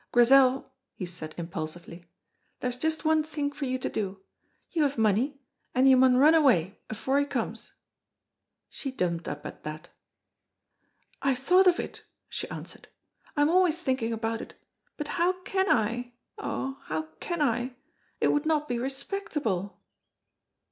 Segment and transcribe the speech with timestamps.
[0.11, 2.03] "Grizel," he said impulsively,
[2.59, 4.23] "there's just one thing for you to do.
[4.71, 5.39] You have money,
[5.75, 7.73] and you maun run away afore he comes!"
[8.67, 9.89] She jumped up at that.
[11.21, 12.87] "I have thought of it," she answered
[13.37, 14.55] "I am always thinking about it,
[14.97, 17.75] but how can I, oh, now can I?
[18.19, 19.79] It would not be respectable."